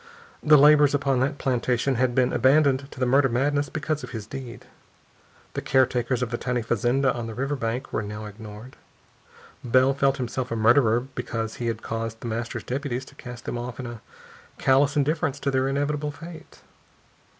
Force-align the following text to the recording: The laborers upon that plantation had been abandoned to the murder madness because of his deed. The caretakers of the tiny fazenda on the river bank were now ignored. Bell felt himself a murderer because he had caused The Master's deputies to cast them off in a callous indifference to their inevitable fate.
The 0.41 0.57
laborers 0.57 0.95
upon 0.95 1.19
that 1.19 1.37
plantation 1.37 1.93
had 1.93 2.15
been 2.15 2.33
abandoned 2.33 2.89
to 2.91 2.99
the 2.99 3.05
murder 3.05 3.29
madness 3.29 3.69
because 3.69 4.03
of 4.03 4.09
his 4.09 4.25
deed. 4.25 4.65
The 5.53 5.61
caretakers 5.61 6.23
of 6.23 6.31
the 6.31 6.39
tiny 6.39 6.63
fazenda 6.63 7.13
on 7.13 7.27
the 7.27 7.35
river 7.35 7.55
bank 7.55 7.93
were 7.93 8.01
now 8.01 8.25
ignored. 8.25 8.77
Bell 9.63 9.93
felt 9.93 10.17
himself 10.17 10.49
a 10.49 10.55
murderer 10.55 11.01
because 11.01 11.57
he 11.57 11.67
had 11.67 11.83
caused 11.83 12.19
The 12.21 12.27
Master's 12.27 12.63
deputies 12.63 13.05
to 13.05 13.13
cast 13.13 13.45
them 13.45 13.59
off 13.59 13.79
in 13.79 13.85
a 13.85 14.01
callous 14.57 14.97
indifference 14.97 15.39
to 15.41 15.51
their 15.51 15.67
inevitable 15.67 16.09
fate. 16.09 16.63